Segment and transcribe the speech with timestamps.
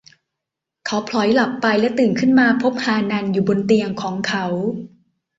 [0.85, 4.45] เขาผล็อยหลับไปและตื่นขึ้นมาพบฮานันอยู่บนเตียงของเขา